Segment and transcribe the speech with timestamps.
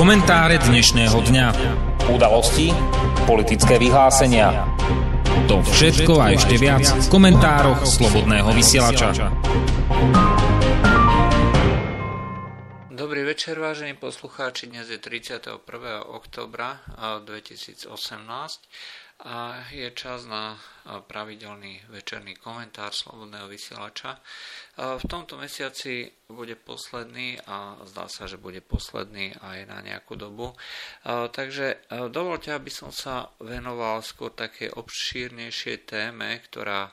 [0.00, 1.46] Komentáre dnešného dňa.
[2.08, 2.72] Udalosti,
[3.28, 4.64] politické vyhlásenia.
[5.44, 9.28] To všetko a ešte viac v komentároch Slobodného vysielača.
[12.88, 14.72] Dobrý večer, vážení poslucháči.
[14.72, 15.60] Dnes je 31.
[16.08, 16.80] oktobra
[17.20, 17.92] 2018
[19.20, 24.16] a je čas na pravidelný večerný komentár Slobodného vysielača.
[24.76, 30.56] V tomto mesiaci bude posledný a zdá sa, že bude posledný aj na nejakú dobu.
[31.04, 36.88] Takže dovolte, aby som sa venoval skôr také obšírnejšej téme, ktorá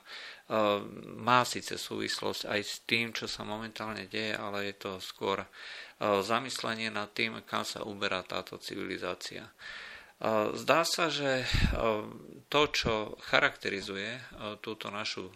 [1.19, 5.47] má síce súvislosť aj s tým, čo sa momentálne deje, ale je to skôr
[5.99, 9.47] zamyslenie nad tým, kam sa uberá táto civilizácia.
[10.53, 11.45] Zdá sa, že
[12.49, 14.17] to, čo charakterizuje
[14.65, 15.29] túto našu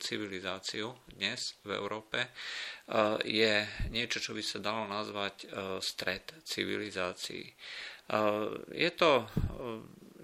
[0.00, 2.32] civilizáciu dnes v Európe,
[3.28, 5.52] je niečo, čo by sa dalo nazvať
[5.84, 7.44] stred civilizácií.
[8.72, 9.28] Je to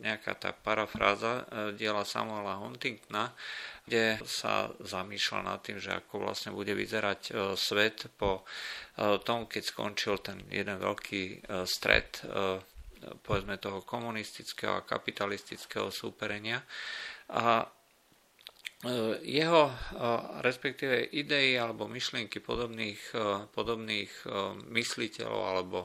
[0.01, 1.45] nejaká tá parafráza
[1.77, 3.37] diela Samuela Huntingtona,
[3.85, 8.49] kde sa zamýšľa nad tým, že ako vlastne bude vyzerať svet po
[8.97, 12.25] tom, keď skončil ten jeden veľký stred
[13.23, 16.63] povedzme toho komunistického a kapitalistického súperenia.
[17.29, 17.67] A
[19.27, 19.75] jeho, e,
[20.39, 24.13] respektíve idei alebo myšlienky podobných, e, podobných
[24.71, 25.79] mysliteľov alebo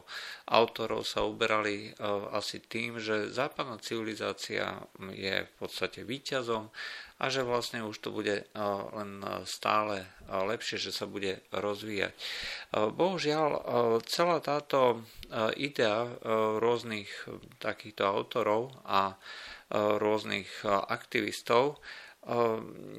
[0.45, 1.89] autorov sa uberali
[2.29, 4.77] asi tým, že západná civilizácia
[5.09, 6.69] je v podstate výťazom
[7.17, 8.45] a že vlastne už to bude
[8.93, 9.11] len
[9.47, 12.11] stále lepšie, že sa bude rozvíjať.
[12.73, 13.49] Bohužiaľ,
[14.03, 15.01] celá táto
[15.55, 16.03] idea
[16.59, 17.09] rôznych
[17.63, 19.15] takýchto autorov a
[19.73, 21.79] rôznych aktivistov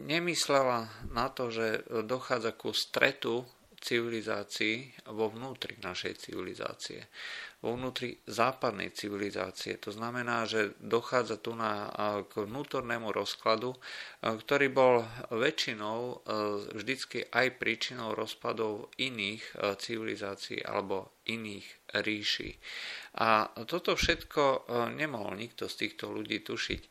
[0.05, 3.44] nemyslela na to, že dochádza ku stretu
[3.84, 7.05] civilizácií vo vnútri našej civilizácie
[7.65, 9.81] vo vnútri západnej civilizácie.
[9.81, 11.89] To znamená, že dochádza tu na,
[12.29, 13.73] k vnútornému rozkladu,
[14.20, 15.01] ktorý bol
[15.33, 16.20] väčšinou
[16.77, 19.41] vždycky aj príčinou rozpadov iných
[19.80, 21.64] civilizácií alebo iných
[22.05, 22.52] ríši.
[23.17, 26.83] A toto všetko nemohol nikto z týchto ľudí tušiť.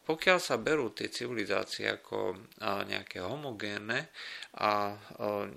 [0.00, 4.08] Pokiaľ sa berú tie civilizácie ako nejaké homogénne
[4.54, 4.94] a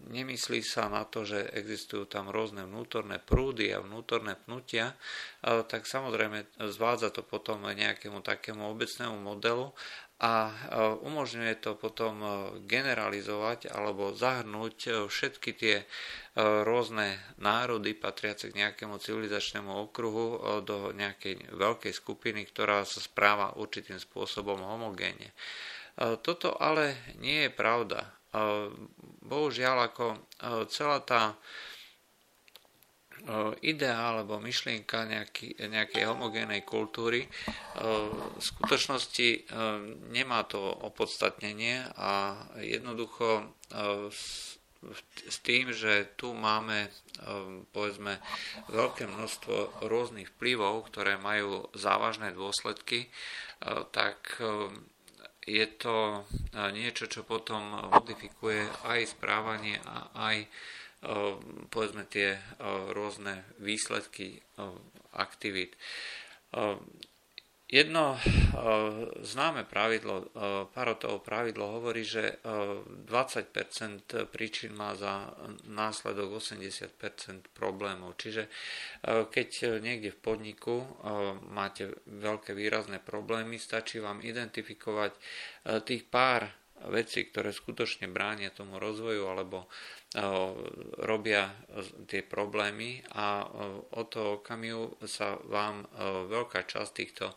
[0.10, 4.98] nemyslí sa na to, že existujú tam rôzne vnútorné prúdy a vnútorné pnutia,
[5.46, 9.70] tak samozrejme zvádza to potom nejakému takému obecnému modelu
[10.18, 10.50] a
[11.06, 12.26] umožňuje to potom
[12.66, 15.86] generalizovať alebo zahrnúť všetky tie
[16.66, 24.02] rôzne národy patriace k nejakému civilizačnému okruhu do nejakej veľkej skupiny, ktorá sa správa určitým
[24.02, 25.38] spôsobom homogénne.
[26.26, 28.17] Toto ale nie je pravda.
[29.24, 30.06] Bohužiaľ, ako
[30.72, 31.36] celá tá
[33.66, 37.26] idea alebo myšlienka nejaký, nejakej homogénej kultúry
[37.76, 39.50] v skutočnosti
[40.14, 43.58] nemá to opodstatnenie a jednoducho
[45.26, 46.94] s tým, že tu máme
[47.74, 48.22] povedzme
[48.70, 53.10] veľké množstvo rôznych vplyvov, ktoré majú závažné dôsledky,
[53.90, 54.38] tak
[55.48, 56.28] je to
[56.76, 60.38] niečo, čo potom modifikuje aj správanie a aj
[61.72, 62.36] povedzme tie
[62.92, 64.44] rôzne výsledky
[65.16, 65.80] aktivít.
[67.68, 68.16] Jedno
[69.20, 70.32] známe pravidlo,
[70.72, 73.52] Parotovo pravidlo hovorí, že 20%
[74.32, 75.36] príčin má za
[75.68, 78.16] následok 80% problémov.
[78.16, 78.48] Čiže
[79.04, 80.80] keď niekde v podniku
[81.52, 85.12] máte veľké výrazné problémy, stačí vám identifikovať
[85.84, 86.48] tých pár
[86.94, 89.66] vecí, ktoré skutočne bránia tomu rozvoju alebo
[91.04, 91.52] robia
[92.06, 93.44] tie problémy a
[93.98, 95.90] o to okamihu sa vám
[96.30, 97.34] veľká časť týchto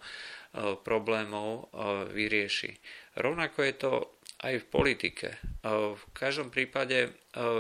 [0.85, 1.73] problémov
[2.13, 2.77] vyrieši.
[3.19, 3.93] Rovnako je to
[4.41, 5.29] aj v politike.
[5.67, 7.13] V každom prípade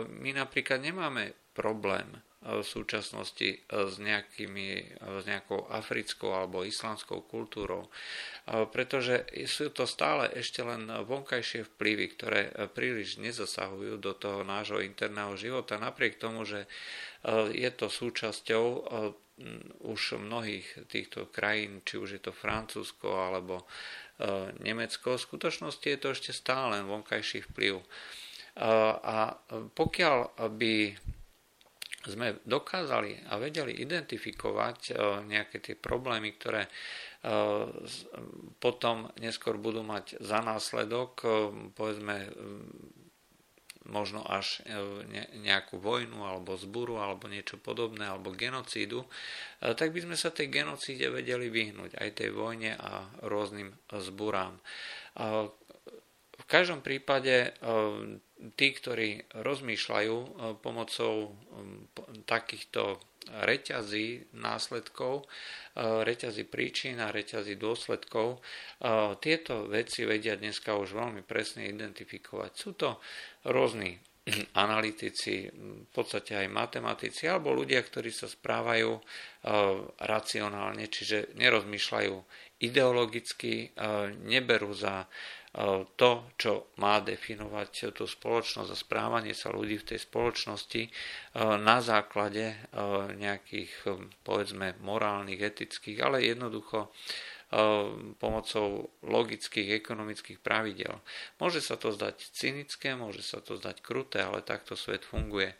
[0.08, 2.08] my napríklad nemáme problém
[2.40, 4.84] v súčasnosti e, s, nejakými, e,
[5.20, 7.90] s nejakou africkou alebo islamskou kultúrou, e,
[8.64, 12.40] pretože sú to stále ešte len vonkajšie vplyvy, ktoré
[12.72, 16.64] príliš nezasahujú do toho nášho interného života, napriek tomu, že
[17.52, 18.64] je to súčasťou
[19.84, 23.68] už mnohých týchto krajín, či už je to Francúzsko alebo
[24.64, 27.84] Nemecko, v skutočnosti je to ešte stále len vonkajší vplyv.
[29.04, 29.36] A
[29.76, 30.74] pokiaľ by
[32.08, 34.92] sme dokázali a vedeli identifikovať e,
[35.28, 36.70] nejaké tie problémy, ktoré e,
[38.56, 41.28] potom neskôr budú mať za následok, e,
[41.76, 42.16] povedzme,
[43.90, 44.62] možno až
[45.40, 49.02] nejakú vojnu alebo zburu alebo niečo podobné alebo genocídu,
[49.58, 54.54] tak by sme sa tej genocíde vedeli vyhnúť aj tej vojne a rôznym zburám.
[56.38, 57.50] V každom prípade
[58.56, 60.16] tí, ktorí rozmýšľajú
[60.64, 61.36] pomocou
[62.24, 65.26] takýchto reťazí následkov, e,
[66.02, 68.36] reťazí príčin a reťazí dôsledkov.
[68.36, 68.38] E,
[69.22, 72.50] tieto veci vedia dneska už veľmi presne identifikovať.
[72.56, 72.98] Sú to
[73.46, 74.00] rôzni
[74.64, 79.00] analytici, v podstate aj matematici, alebo ľudia, ktorí sa správajú e,
[80.00, 82.14] racionálne, čiže nerozmýšľajú
[82.60, 83.72] ideologicky,
[84.28, 85.08] neberú za
[85.98, 90.82] to, čo má definovať tú spoločnosť a správanie sa ľudí v tej spoločnosti
[91.58, 92.54] na základe
[93.18, 93.90] nejakých,
[94.22, 96.94] povedzme, morálnych, etických, ale jednoducho
[98.22, 101.02] pomocou logických, ekonomických pravidel.
[101.42, 105.58] Môže sa to zdať cynické, môže sa to zdať kruté, ale takto svet funguje.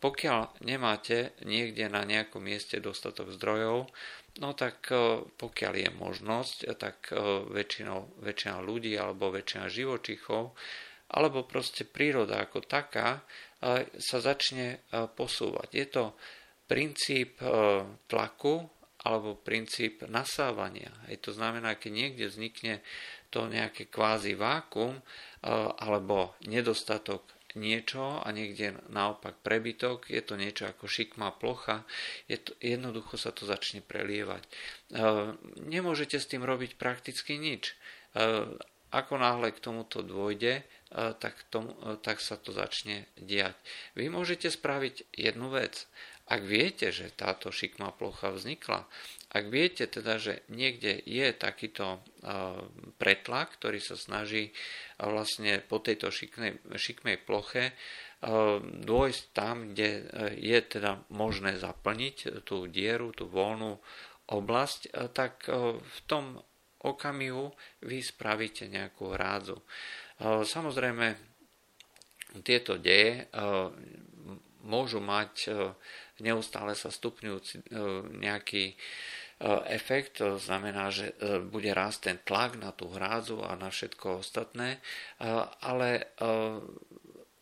[0.00, 3.92] Pokiaľ nemáte niekde na nejakom mieste dostatok zdrojov,
[4.36, 7.16] No tak e, pokiaľ je možnosť, tak e,
[7.48, 10.52] väčšinou, väčšina ľudí alebo väčšina živočichov
[11.06, 13.20] alebo proste príroda ako taká e,
[13.96, 15.68] sa začne posúvať.
[15.72, 16.04] Je to
[16.66, 17.38] princíp
[18.10, 18.66] tlaku
[19.06, 20.90] alebo princíp nasávania.
[21.06, 22.82] Je to znamená, keď niekde vznikne
[23.30, 24.98] to nejaké kvázi vákum
[25.78, 31.88] alebo nedostatok niečo a niekde naopak prebytok, je to niečo ako šikmá plocha,
[32.28, 34.44] je to, jednoducho sa to začne prelievať.
[34.44, 34.50] E,
[35.64, 37.72] nemôžete s tým robiť prakticky nič.
[37.72, 38.54] E,
[38.94, 40.64] ako náhle k tomuto dôjde, e,
[41.18, 41.74] tak, tomu,
[42.04, 43.56] tak sa to začne diať.
[43.98, 45.88] Vy môžete spraviť jednu vec.
[46.26, 48.82] Ak viete, že táto šikmá plocha vznikla,
[49.30, 52.02] ak viete teda, že niekde je takýto
[52.98, 54.50] pretlak, ktorý sa snaží
[54.98, 57.78] vlastne po tejto šikmej, šikmej ploche
[58.66, 63.78] dôjsť tam, kde je teda možné zaplniť tú dieru, tú voľnú
[64.26, 65.46] oblasť, tak
[65.78, 66.42] v tom
[66.82, 67.54] okamihu
[67.86, 69.62] vy spravíte nejakú hrádzu.
[70.42, 71.06] Samozrejme,
[72.42, 73.30] tieto deje
[74.66, 75.54] môžu mať
[76.20, 77.62] neustále sa stupňujúci e,
[78.16, 78.74] nejaký e,
[79.72, 84.24] efekt, to znamená, že e, bude rásť ten tlak na tú hrádzu a na všetko
[84.24, 84.80] ostatné,
[85.60, 86.12] ale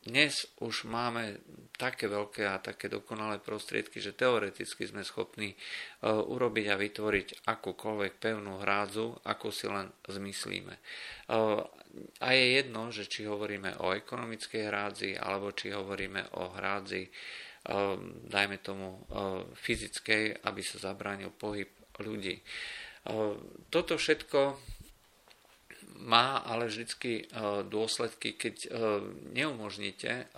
[0.05, 1.41] dnes už máme
[1.75, 5.57] také veľké a také dokonalé prostriedky, že teoreticky sme schopní
[6.05, 10.77] urobiť a vytvoriť akúkoľvek pevnú hrádzu, ako si len zmyslíme.
[12.21, 17.09] A je jedno, že či hovoríme o ekonomickej hrádzi, alebo či hovoríme o hrádzi
[18.29, 21.69] dajme tomu ehm, fyzickej, aby sa zabránil pohyb
[22.01, 22.37] ľudí.
[22.37, 24.41] Ehm, toto všetko
[26.05, 27.33] má ale vždy
[27.71, 28.69] dôsledky, keď
[29.33, 30.29] neumožníte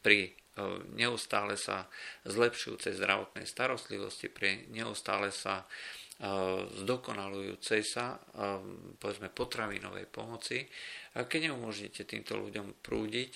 [0.00, 0.32] pri
[0.96, 1.84] neustále sa
[2.24, 5.68] zlepšujúcej zdravotnej starostlivosti, pri neustále sa
[6.80, 8.16] zdokonalujúcej sa
[8.96, 10.64] povedzme potravinovej pomoci,
[11.12, 13.32] keď neumožníte týmto ľuďom prúdiť,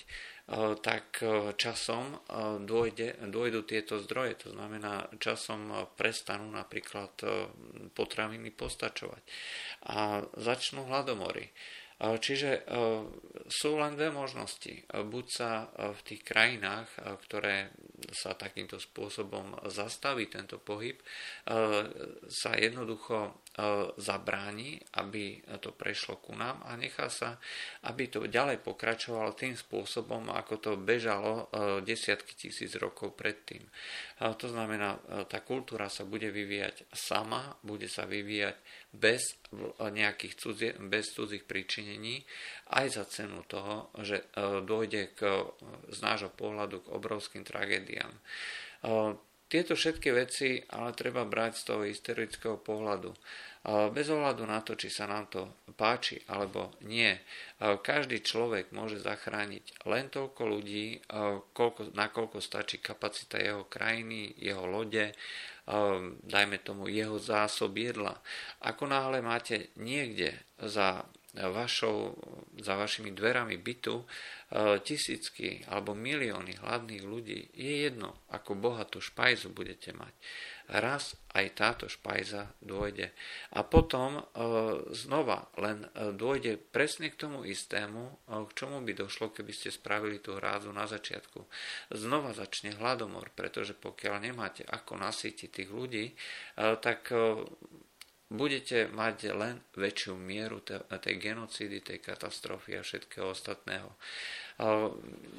[0.81, 1.23] tak
[1.55, 2.17] časom
[2.65, 4.47] dôjde, dôjdu tieto zdroje.
[4.47, 7.13] To znamená, časom prestanú napríklad
[7.95, 9.23] potraviny postačovať
[9.87, 11.51] a začnú hladomory.
[12.01, 12.65] Čiže
[13.45, 14.89] sú len dve možnosti.
[14.89, 16.89] Buď sa v tých krajinách,
[17.29, 17.69] ktoré
[18.09, 20.97] sa takýmto spôsobom zastaví tento pohyb,
[22.25, 23.45] sa jednoducho
[24.01, 27.37] zabráni, aby to prešlo ku nám a nechá sa,
[27.85, 31.53] aby to ďalej pokračovalo tým spôsobom, ako to bežalo
[31.85, 33.61] desiatky tisíc rokov predtým.
[34.17, 34.97] To znamená,
[35.29, 38.57] tá kultúra sa bude vyvíjať sama, bude sa vyvíjať
[38.91, 39.39] bez
[39.79, 42.27] nejakých cudzie, bez cudzích príčinení,
[42.75, 44.25] aj za cenu toho, že e,
[44.67, 45.47] dôjde k,
[45.87, 48.11] z nášho pohľadu k obrovským tragédiám.
[48.11, 48.19] E,
[49.51, 53.11] tieto všetky veci ale treba brať z toho historického pohľadu.
[53.67, 57.13] Bez ohľadu na to, či sa nám to páči alebo nie,
[57.61, 60.97] každý človek môže zachrániť len toľko ľudí,
[61.53, 65.13] koľko, nakoľko stačí kapacita jeho krajiny, jeho lode,
[66.25, 68.17] dajme tomu jeho zásob jedla.
[68.65, 72.17] Ako náhle máte niekde za vašou,
[72.59, 74.03] za vašimi dverami bytu
[74.83, 80.11] tisícky alebo milióny hladných ľudí, je jedno, ako bohatú špajzu budete mať
[80.71, 83.11] raz aj táto špajza dôjde.
[83.55, 84.23] A potom e,
[84.95, 88.13] znova len e, dôjde presne k tomu istému, e,
[88.47, 91.43] k čomu by došlo, keby ste spravili tú hrádzu na začiatku.
[91.91, 96.15] Znova začne hladomor, pretože pokiaľ nemáte ako nasýtiť tých ľudí,
[96.55, 97.11] tak
[98.31, 103.91] budete mať len väčšiu mieru tej genocídy, tej katastrofy a všetkého ostatného.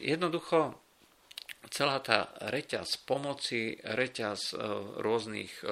[0.00, 0.76] Jednoducho
[1.71, 4.57] celá tá reťaz pomoci, reťaz
[4.99, 5.62] rôznych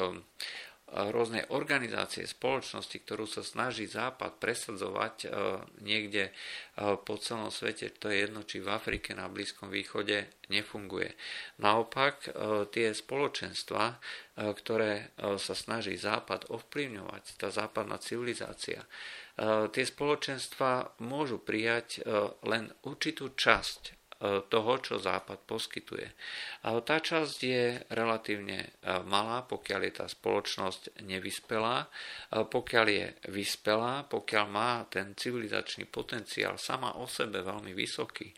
[0.91, 5.27] rôznej organizácie spoločnosti, ktorú sa snaží Západ presadzovať e,
[5.87, 6.33] niekde e,
[6.99, 11.15] po celom svete, to je jedno, či v Afrike, na Blízkom východe, nefunguje.
[11.63, 12.31] Naopak, e,
[12.75, 14.03] tie spoločenstva,
[14.41, 18.89] ktoré sa snaží Západ ovplyvňovať, tá západná civilizácia,
[19.69, 22.01] tie spoločenstva môžu prijať
[22.49, 26.13] len určitú časť toho, čo Západ poskytuje.
[26.61, 28.69] Tá časť je relatívne e,
[29.09, 31.89] malá, pokiaľ je tá spoločnosť nevyspelá,
[32.29, 38.29] pokiaľ je vyspelá, pokiaľ má ten civilizačný potenciál sama o sebe veľmi vysoký.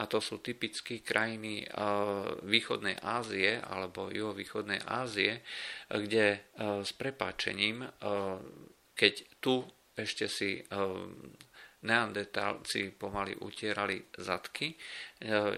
[0.00, 1.66] A to sú typické krajiny e,
[2.48, 5.44] východnej Ázie alebo juhovýchodnej Ázie,
[5.92, 6.38] kde e,
[6.80, 7.84] s prepáčením,
[8.96, 9.14] keď
[9.44, 9.60] tu
[9.96, 10.60] ešte si
[11.86, 14.76] neandertálci pomaly utierali zadky e,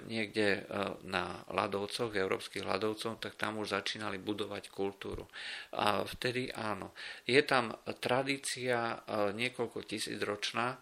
[0.05, 0.63] niekde e,
[1.09, 5.25] na ľadovcoch, európskych ľadovcoch, tak tam už začínali budovať kultúru.
[5.73, 6.93] A vtedy áno.
[7.25, 7.73] Je tam
[8.05, 8.97] tradícia e,
[9.33, 10.77] niekoľko tisíc ročná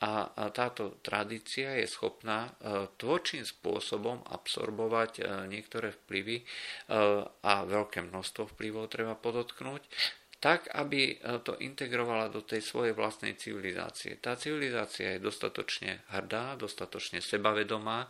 [0.00, 2.48] a táto tradícia je schopná
[2.96, 6.40] tvorčím spôsobom absorbovať niektoré vplyvy
[7.44, 9.84] a veľké množstvo vplyvov treba podotknúť
[10.40, 14.16] tak, aby e, to integrovala do tej svojej vlastnej civilizácie.
[14.16, 18.08] Tá civilizácia je dostatočne hrdá, dostatočne sebavedomá,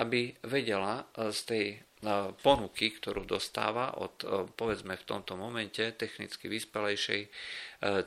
[0.00, 1.76] aby vedela e, z tej e,
[2.40, 4.24] ponuky, ktorú dostáva od,
[4.56, 7.22] povedzme v tomto momente, technicky vyspelejšej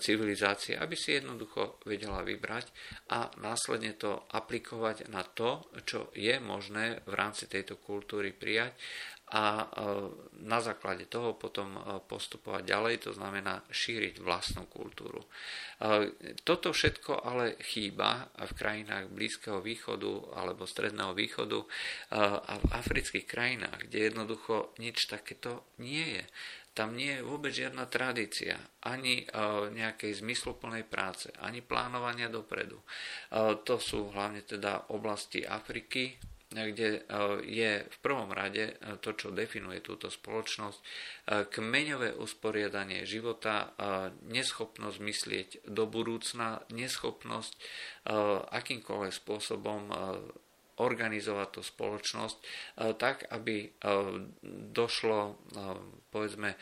[0.01, 2.73] civilizácie, aby si jednoducho vedela vybrať
[3.13, 8.73] a následne to aplikovať na to, čo je možné v rámci tejto kultúry prijať
[9.29, 9.65] a e,
[10.41, 15.21] na základe toho potom e, postupovať ďalej, to znamená šíriť vlastnú kultúru.
[15.21, 15.29] E,
[16.41, 21.61] toto všetko ale chýba v krajinách Blízkeho východu alebo Stredného východu
[22.45, 26.25] a v afrických krajinách, kde jednoducho nič takéto nie je.
[26.73, 28.55] Tam nie je vôbec žiadna tradícia,
[28.87, 29.27] ani
[29.73, 32.79] nejakej zmysluplnej práce, ani plánovania dopredu.
[33.67, 36.15] To sú hlavne teda oblasti Afriky,
[36.49, 37.01] kde e,
[37.45, 40.79] je v prvom rade e, to, čo definuje túto spoločnosť,
[41.29, 43.69] kmeňové usporiadanie života,
[44.25, 47.53] neschopnosť myslieť do budúcna, neschopnosť
[48.49, 49.93] akýmkoľvek spôsobom
[50.81, 52.37] organizovať tú spoločnosť
[52.97, 53.69] tak, aby
[54.73, 55.37] došlo
[56.09, 56.57] povedzme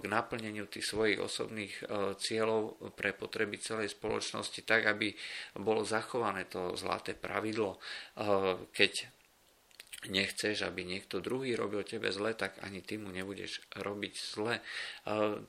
[0.00, 1.74] k naplneniu tých svojich osobných
[2.16, 5.12] cieľov pre potreby celej spoločnosti tak, aby
[5.60, 7.78] bolo zachované to zlaté pravidlo,
[8.72, 9.21] keď
[10.10, 14.58] nechceš, aby niekto druhý robil tebe zle, tak ani ty mu nebudeš robiť zle.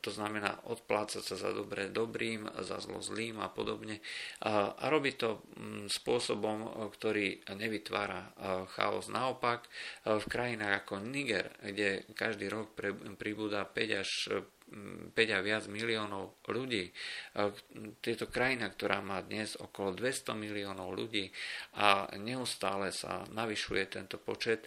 [0.02, 4.04] To znamená odplácať sa za dobré dobrým, za zlo zlým a podobne.
[4.46, 8.34] A robiť to mm, spôsobom, ktorý nevytvára
[8.78, 9.10] chaos.
[9.10, 9.66] Naopak,
[10.06, 12.78] v krajinách ako Niger, kde každý rok
[13.18, 14.10] pribúda 5 až
[15.14, 16.90] 5 a viac miliónov ľudí.
[18.02, 21.30] Tieto krajina, ktorá má dnes okolo 200 miliónov ľudí
[21.78, 24.66] a neustále sa navyšuje tento počet,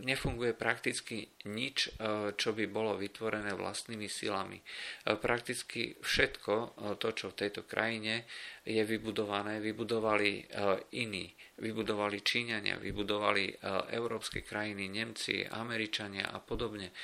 [0.00, 1.92] nefunguje prakticky nič,
[2.40, 4.64] čo by bolo vytvorené vlastnými silami.
[5.04, 6.54] Prakticky všetko
[6.96, 8.24] to, čo v tejto krajine
[8.64, 10.48] je vybudované, vybudovali
[10.96, 11.28] iní
[11.58, 13.54] vybudovali Číňania, vybudovali e,
[13.94, 16.90] európske krajiny, Nemci, Američania a podobne.
[16.90, 16.94] E,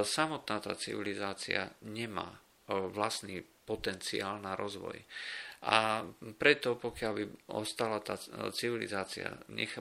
[0.00, 2.32] samotná tá civilizácia nemá
[2.70, 4.94] vlastný potenciál na rozvoj.
[5.66, 6.06] A
[6.38, 8.14] preto, pokiaľ by ostala tá
[8.54, 9.26] civilizácia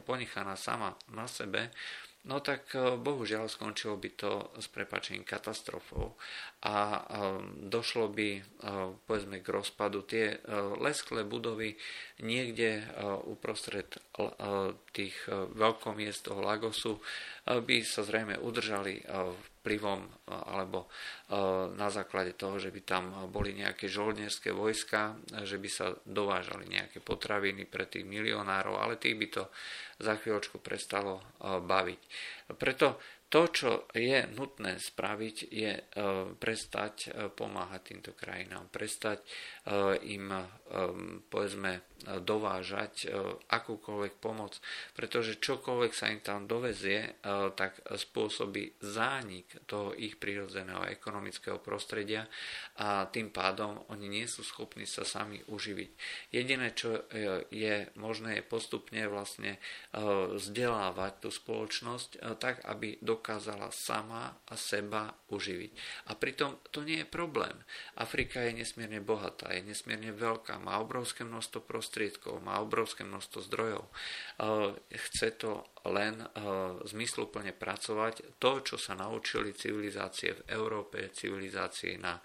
[0.02, 1.70] ponechaná sama na sebe,
[2.28, 6.20] No tak e, bohužiaľ skončilo by to s prepačením katastrofou
[6.68, 7.02] a e,
[7.72, 8.42] došlo by e,
[9.08, 10.04] povedzme k rozpadu.
[10.04, 10.36] Tie
[10.84, 11.80] lesklé budovy
[12.20, 12.84] niekde
[13.24, 13.88] uprostred
[14.92, 15.16] tých
[15.56, 17.00] veľkomiest toho Lagosu
[17.48, 19.08] by sa zrejme udržali
[19.60, 20.88] vplyvom alebo
[21.76, 27.04] na základe toho, že by tam boli nejaké žoldnierské vojska, že by sa dovážali nejaké
[27.04, 29.44] potraviny pre tých milionárov, ale tých by to
[30.00, 32.02] za chvíľočku prestalo baviť.
[32.56, 32.98] Preto
[33.30, 35.72] to, čo je nutné spraviť, je
[36.42, 39.22] prestať pomáhať týmto krajinám, prestať
[40.10, 40.34] im,
[41.28, 43.12] povedzme, dovážať
[43.52, 44.56] akúkoľvek pomoc,
[44.96, 47.20] pretože čokoľvek sa im tam dovezie,
[47.60, 52.24] tak spôsobí zánik toho ich prírodzeného ekonomického prostredia
[52.80, 55.92] a tým pádom oni nie sú schopní sa sami uživiť.
[56.32, 57.04] Jediné, čo
[57.52, 59.60] je možné, je postupne vlastne
[60.40, 65.72] vzdelávať tú spoločnosť tak, aby dokázala sama a seba uživiť.
[66.10, 67.54] A pritom to nie je problém.
[67.96, 73.84] Afrika je nesmierne bohatá, je nesmierne veľká, má obrovské množstvo prostriedkov, má obrovské množstvo zdrojov.
[73.86, 73.92] E,
[74.98, 76.28] chce to len e,
[76.90, 78.42] zmysluplne pracovať.
[78.42, 82.22] To, čo sa naučili civilizácie v Európe, civilizácie na e,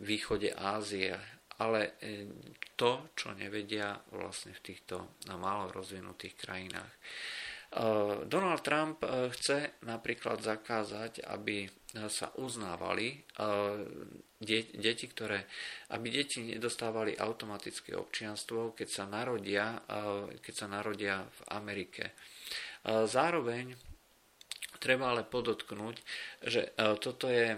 [0.00, 1.12] východe Ázie,
[1.54, 1.94] ale
[2.74, 6.92] to, čo nevedia vlastne v týchto málo rozvinutých krajinách.
[8.30, 9.02] Donald Trump
[9.34, 11.66] chce napríklad zakázať, aby
[12.10, 13.22] sa uznávali
[14.78, 15.46] deti, ktoré,
[15.90, 19.78] aby deti nedostávali automatické občianstvo, keď sa narodia,
[20.38, 22.14] keď sa narodia v Amerike.
[22.86, 23.93] Zároveň
[24.84, 25.96] treba ale podotknúť,
[26.44, 27.56] že toto je,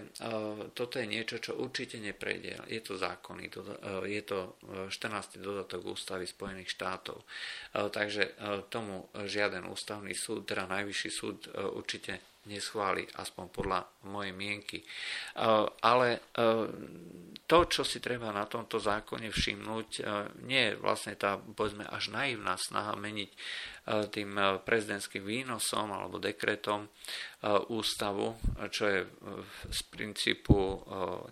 [0.79, 2.71] toto je niečo, čo určite neprejde.
[2.71, 3.51] Je to zákonný,
[4.07, 4.55] je to
[4.87, 5.43] 14.
[5.43, 7.27] dodatok ústavy Spojených štátov.
[7.75, 8.39] Takže
[8.71, 14.79] tomu žiaden ústavný súd, teda najvyšší súd určite neschváli, aspoň podľa mojej mienky.
[14.83, 14.87] E,
[15.83, 16.19] ale e,
[17.47, 20.01] to, čo si treba na tomto zákone všimnúť, e,
[20.47, 23.31] nie je vlastne tá, povedzme, až naivná snaha meniť
[23.87, 24.35] tým
[24.67, 26.91] prezidentským výnosom alebo dekretom
[27.71, 28.35] ústavu,
[28.75, 29.07] čo je
[29.71, 30.83] z princípu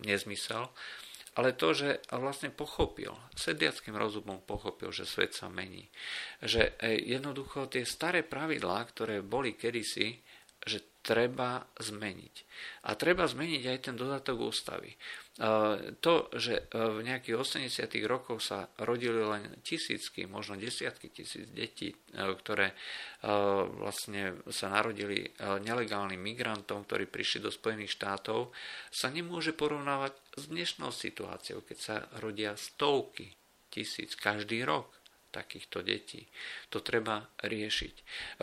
[0.07, 0.63] nezmysel,
[1.35, 5.91] ale to, že vlastne pochopil, sediackým rozumom pochopil, že svet sa mení.
[6.39, 10.23] Že jednoducho tie staré pravidlá, ktoré boli kedysi,
[10.63, 12.35] že treba zmeniť.
[12.89, 14.97] A treba zmeniť aj ten dodatok ústavy.
[16.01, 17.37] To, že v nejakých
[17.69, 17.85] 80.
[18.09, 22.73] rokoch sa rodili len tisícky, možno desiatky tisíc detí, ktoré
[23.77, 25.29] vlastne sa narodili
[25.61, 28.49] nelegálnym migrantom, ktorí prišli do Spojených štátov,
[28.89, 33.37] sa nemôže porovnávať s dnešnou situáciou, keď sa rodia stovky
[33.69, 34.89] tisíc každý rok
[35.35, 36.23] takýchto detí.
[36.71, 37.95] To treba riešiť.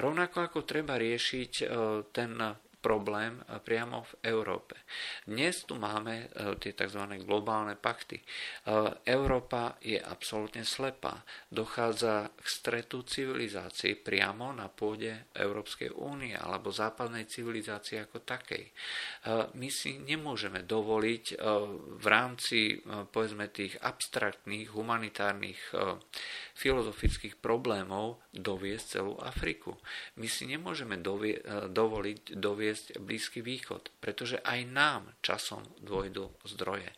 [0.03, 1.65] Rovnako ako treba riešiť e,
[2.11, 2.35] ten
[2.81, 4.83] problém e, priamo v Európe.
[5.29, 7.05] Dnes tu máme e, tie tzv.
[7.23, 8.17] globálne pakty.
[9.05, 11.21] Európa je absolútne slepá.
[11.47, 18.65] Dochádza k stretu civilizácií priamo na pôde Európskej únie alebo západnej civilizácie ako takej.
[19.53, 21.25] My si nemôžeme dovoliť
[21.97, 25.59] v rámci povedzme tých abstraktných humanitárnych
[26.61, 29.75] filozofických problémov doviesť celú Afriku.
[30.21, 36.89] My si nemôžeme dovie, e, dovoliť doviesť Blízky východ, pretože aj nám časom dôjdu zdroje.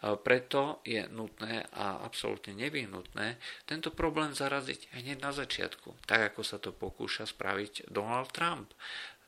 [0.00, 3.36] Preto je nutné a absolútne nevyhnutné
[3.68, 8.72] tento problém zaraziť hneď na začiatku, tak ako sa to pokúša spraviť Donald Trump.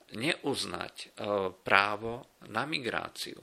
[0.08, 1.06] Neuznať e,
[1.52, 3.36] právo na migráciu.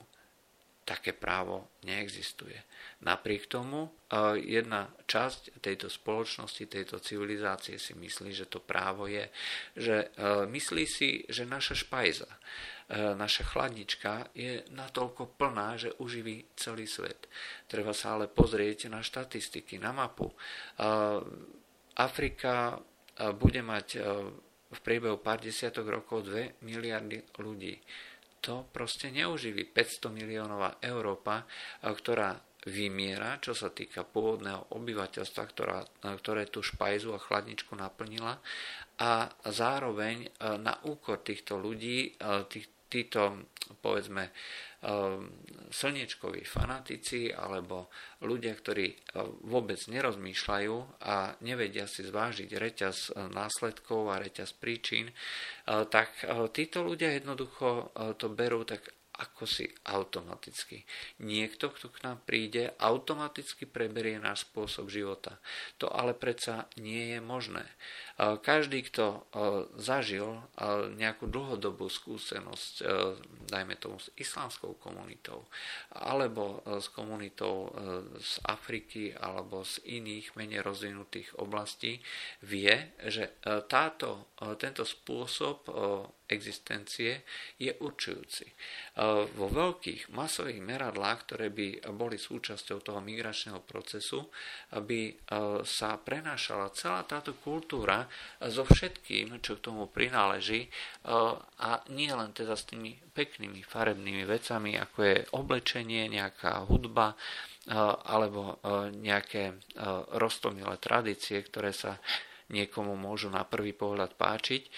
[0.86, 2.54] Také právo neexistuje.
[3.02, 3.89] Napriek tomu e,
[4.38, 9.26] jedna časť tejto spoločnosti, tejto civilizácie si myslí, že to právo je,
[9.74, 12.38] že e, myslí si, že naša špajza, e,
[13.17, 17.26] naša chladnička je natoľko plná, že uživí celý svet.
[17.65, 20.30] Treba sa ale pozrieť na štatistiky, na mapu.
[21.98, 22.78] Afrika
[23.41, 23.88] bude mať
[24.76, 27.80] v priebehu pár desiatok rokov 2 miliardy ľudí
[28.45, 29.65] to proste neuživí.
[29.65, 31.49] 500 miliónová Európa,
[31.81, 35.81] ktorá vymiera, čo sa týka pôvodného obyvateľstva, ktorá,
[36.21, 38.38] ktoré tú špajzu a chladničku naplnila.
[39.01, 40.29] A zároveň
[40.62, 42.17] na úkor týchto ľudí,
[42.49, 43.51] tých, títo
[43.84, 44.31] povedzme
[45.73, 47.89] slniečkoví fanatici alebo
[48.23, 48.93] ľudia, ktorí
[49.43, 55.10] vôbec nerozmýšľajú a nevedia si zvážiť reťaz následkov a reťaz príčin,
[55.65, 60.84] tak títo ľudia jednoducho to berú tak ako si automaticky.
[61.23, 65.39] Niekto, kto k nám príde, automaticky preberie náš spôsob života.
[65.79, 67.63] To ale predsa nie je možné.
[68.15, 69.19] Každý, kto e,
[69.75, 70.39] zažil e,
[70.95, 72.88] nejakú dlhodobú skúsenosť,
[73.51, 75.43] dajme tomu s islamskou komunitou,
[75.91, 77.71] alebo s komunitou
[78.17, 81.99] z Afriky, alebo z iných menej rozvinutých oblastí,
[82.41, 83.38] vie, že
[83.69, 85.67] táto, tento spôsob
[86.25, 87.21] existencie
[87.62, 88.49] je určujúci.
[89.38, 94.25] vo veľkých masových meradlách, ktoré by boli súčasťou toho migračného procesu,
[94.73, 95.13] aby
[95.62, 98.04] sa prenášala celá táto kultúra
[98.39, 100.67] so všetkým, čo k tomu prináleží
[101.59, 107.17] a nie len teda s tými peknými farebnými vecami, ako je oblečenie, nejaká hudba,
[108.05, 108.61] alebo
[108.93, 109.57] nejaké
[110.15, 111.97] roztomilé tradície, ktoré sa
[112.53, 114.69] niekomu môžu na prvý pohľad páčiť,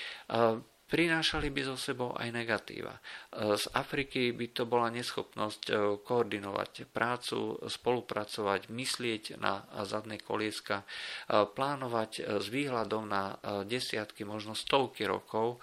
[0.88, 2.96] prinášali by so sebou aj negatíva.
[3.36, 10.86] Z Afriky by to bola neschopnosť e, koordinovať prácu, spolupracovať, myslieť na zadné kolieska, e,
[11.44, 13.36] plánovať e, s výhľadom na
[13.68, 15.60] desiatky, možno stovky rokov,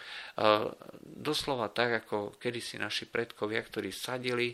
[1.00, 4.52] doslova tak, ako kedysi naši predkovia, ktorí sadili,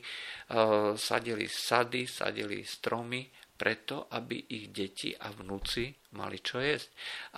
[0.96, 3.26] sadili sady, sadili stromy,
[3.60, 6.88] preto, aby ich deti a vnúci mali čo jesť,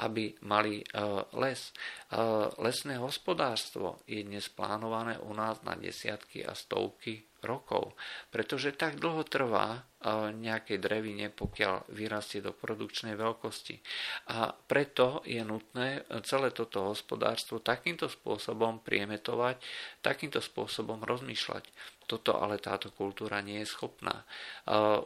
[0.06, 1.74] aby mali uh, les.
[2.14, 7.98] Uh, lesné hospodárstvo je dnes plánované u nás na desiatky a stovky rokov,
[8.30, 13.82] pretože tak dlho trvá uh, nejakej drevine, pokiaľ vyrastie do produkčnej veľkosti.
[14.30, 19.58] A preto je nutné celé toto hospodárstvo takýmto spôsobom priemetovať,
[20.06, 21.66] takýmto spôsobom rozmýšľať.
[22.12, 24.28] Toto ale táto kultúra nie je schopná.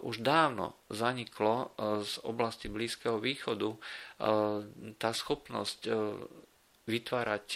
[0.02, 1.70] Už dávno zaniklo
[2.02, 3.78] z oblasti Blízkeho východu
[4.98, 5.86] tá schopnosť
[6.86, 7.46] vytvárať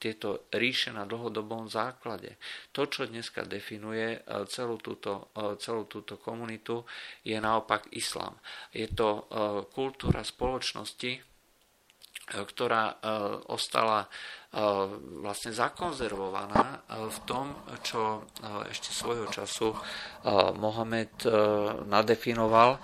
[0.00, 2.40] tieto ríše na dlhodobom základe.
[2.72, 6.88] To, čo dneska definuje celú túto, celú túto komunitu,
[7.24, 8.40] je naopak islám.
[8.72, 9.28] Je to
[9.72, 11.20] kultúra spoločnosti,
[12.32, 12.96] ktorá
[13.48, 14.08] ostala
[15.20, 17.52] vlastne zakonzervovaná v tom,
[17.84, 18.24] čo
[18.72, 19.76] ešte svojho času
[20.56, 21.20] Mohamed
[21.84, 22.80] nadefinoval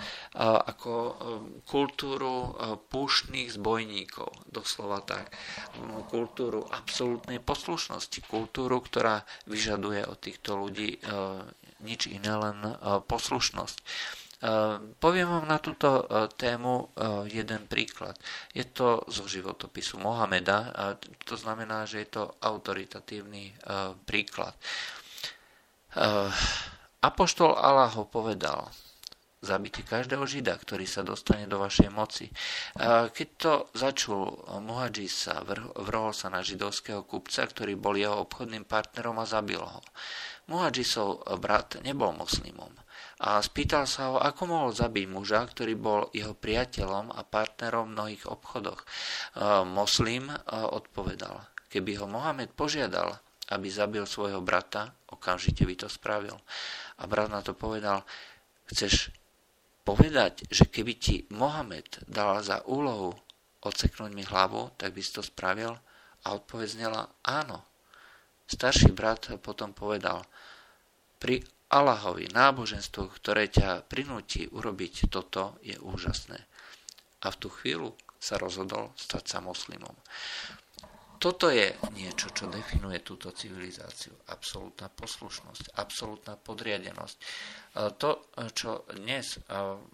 [0.69, 0.93] ako
[1.65, 2.53] kultúru
[2.93, 4.29] púštnych zbojníkov.
[4.45, 5.33] Doslova tak.
[6.13, 8.21] Kultúru absolútnej poslušnosti.
[8.29, 11.01] Kultúru, ktorá vyžaduje od týchto ľudí
[11.81, 12.77] nič iné, len
[13.09, 13.77] poslušnosť.
[14.45, 16.85] Ehm, poviem vám na túto e, tému e,
[17.33, 18.13] jeden príklad.
[18.53, 20.69] Je to zo životopisu Mohameda,
[21.25, 23.57] to znamená, že je to autoritatívny
[24.05, 24.53] príklad.
[27.01, 28.69] Apoštol Allah ho povedal,
[29.41, 32.27] zabite každého žida, ktorý sa dostane do vašej moci.
[33.15, 34.27] Keď to začul
[34.59, 35.47] Muhadžisa,
[35.79, 39.81] vrhol sa na židovského kupca, ktorý bol jeho obchodným partnerom a zabil ho.
[40.51, 42.84] Muhadžisov brat nebol moslimom
[43.23, 47.95] a spýtal sa ho, ako mohol zabiť muža, ktorý bol jeho priateľom a partnerom v
[47.95, 48.83] mnohých obchodoch.
[48.83, 48.87] E,
[49.63, 51.39] moslim e, odpovedal,
[51.71, 53.15] keby ho Mohamed požiadal,
[53.55, 56.35] aby zabil svojho brata, okamžite by to spravil.
[56.99, 58.03] A brat na to povedal,
[58.67, 59.15] chceš
[59.87, 63.15] povedať, že keby ti Mohamed dal za úlohu
[63.63, 65.77] odseknúť mi hlavu, tak by si to spravil?
[66.25, 66.89] A odpoveď
[67.31, 67.59] áno.
[68.45, 70.25] Starší brat potom povedal,
[71.17, 71.41] pri
[71.75, 76.39] Allahovi, náboženstvo, ktoré ťa prinúti urobiť toto, je úžasné.
[77.27, 79.93] A v tú chvíľu sa rozhodol stať sa moslimom.
[81.19, 84.13] Toto je niečo, čo definuje túto civilizáciu.
[84.29, 87.17] Absolutná poslušnosť, absolútna podriadenosť.
[87.97, 89.41] To, čo dnes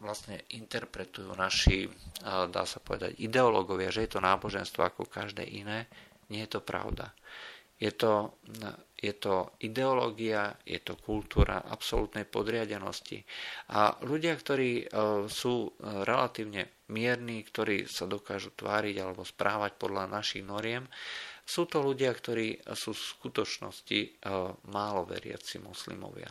[0.02, 1.86] vlastne interpretujú naši,
[2.26, 5.86] dá sa povedať, ideológovia, že je to náboženstvo ako každé iné,
[6.34, 7.14] nie je to pravda.
[7.80, 8.36] Je to
[9.00, 13.24] je to ideológia, je to kultúra absolútnej podriadenosti.
[13.72, 14.86] A ľudia, ktorí e,
[15.24, 20.84] sú e, relatívne mierni, ktorí sa dokážu tváriť alebo správať podľa našich noriem,
[21.48, 24.08] sú to ľudia, ktorí sú v skutočnosti e,
[24.68, 26.28] málo veriaci moslimovia.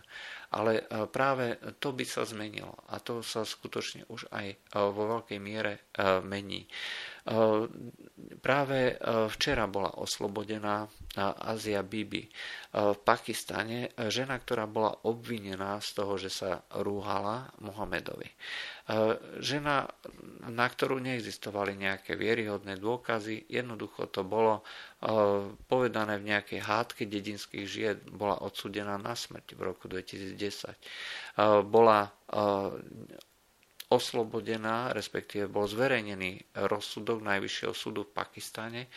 [0.53, 0.81] Ale
[1.13, 5.85] práve to by sa zmenilo a to sa skutočne už aj vo veľkej miere
[6.25, 6.65] mení.
[8.39, 8.97] Práve
[9.29, 10.89] včera bola oslobodená
[11.45, 12.25] Azia Bibi
[12.73, 18.25] v Pakistane, žena, ktorá bola obvinená z toho, že sa rúhala Mohamedovi.
[19.45, 19.85] Žena,
[20.49, 24.65] na ktorú neexistovali nejaké vieryhodné dôkazy, jednoducho to bolo
[25.69, 30.73] povedané v nejakej hádke dedinských žien, bola odsudená na smrť v roku 2010.
[31.69, 32.09] Bola
[33.89, 38.89] oslobodená, respektíve bol zverejnený rozsudok Najvyššieho súdu v Pakistane, eh,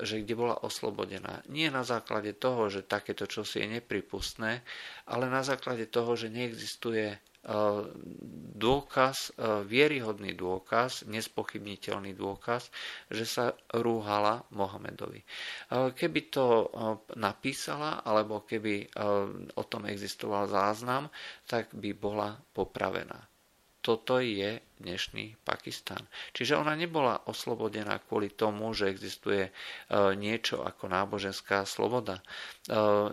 [0.00, 1.44] že kde bola oslobodená.
[1.52, 4.64] Nie na základe toho, že takéto čosi je nepripustné,
[5.12, 7.20] ale na základe toho, že neexistuje eh,
[8.56, 12.72] dôkaz, eh, vieryhodný dôkaz, nespochybniteľný dôkaz,
[13.12, 15.20] že sa rúhala Mohamedovi.
[15.68, 16.72] Keby to
[17.20, 18.88] napísala, alebo keby
[19.54, 21.12] o tom existoval záznam,
[21.44, 23.37] tak by bola popravená.
[23.78, 26.02] Toto je dnešný Pakistan.
[26.34, 29.50] Čiže ona nebola oslobodená kvôli tomu, že existuje
[30.18, 32.22] niečo ako náboženská sloboda.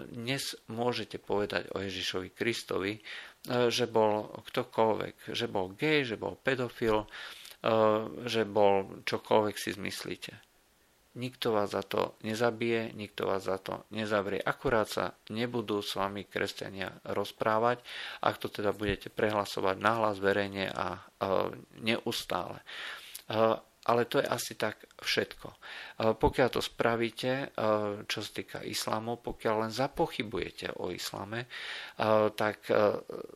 [0.10, 3.02] Dnes môžete povedať o Ježišovi Kristovi,
[3.50, 7.06] že bol ktokoľvek, že bol gej, že bol pedofil,
[8.26, 10.34] že bol čokoľvek si zmyslíte.
[11.16, 14.44] Nikto vás za to nezabije, nikto vás za to nezavrie.
[14.44, 17.80] Akurát sa nebudú s vami kresťania rozprávať,
[18.20, 21.00] ak to teda budete prehlasovať nahlas, verejne a
[21.80, 22.60] neustále.
[23.86, 25.56] Ale to je asi tak všetko.
[26.18, 27.54] Pokiaľ to spravíte,
[28.10, 31.46] čo sa týka islamu, pokiaľ len zapochybujete o islame,
[32.34, 32.66] tak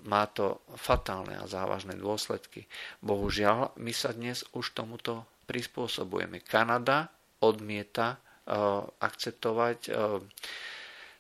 [0.09, 2.65] má to fatálne a závažné dôsledky.
[3.05, 6.41] Bohužiaľ, my sa dnes už tomuto prispôsobujeme.
[6.41, 7.13] Kanada
[7.43, 10.19] odmieta uh, akceptovať uh,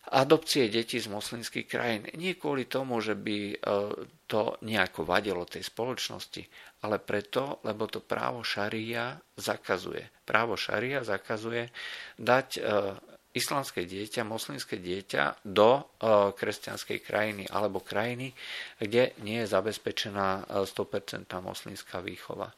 [0.09, 2.09] adopcie detí z moslimských krajín.
[2.17, 3.93] Nie kvôli tomu, že by uh,
[4.25, 6.43] to nejako vadilo tej spoločnosti,
[6.85, 10.05] ale preto, lebo to právo šaria zakazuje.
[10.25, 11.67] Právo šaria zakazuje
[12.17, 12.47] dať
[13.29, 15.85] islamské dieťa, moslimské dieťa do
[16.33, 18.33] kresťanskej krajiny alebo krajiny,
[18.81, 22.49] kde nie je zabezpečená 100% moslimská výchova.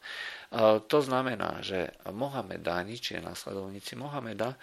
[0.88, 4.56] To znamená, že Mohamedáni, čiže následovníci Mohameda,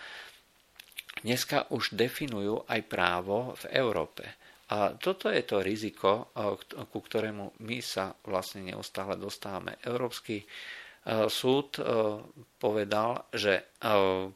[1.20, 4.24] dneska už definujú aj právo v Európe.
[4.68, 6.32] A toto je to riziko,
[6.92, 9.80] ku ktorému my sa vlastne neustále dostávame.
[9.84, 10.44] Európsky
[11.28, 11.80] súd
[12.60, 13.76] povedal, že